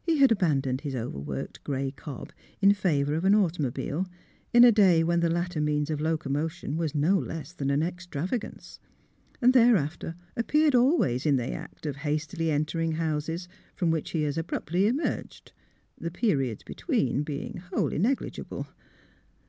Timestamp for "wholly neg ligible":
17.56-18.68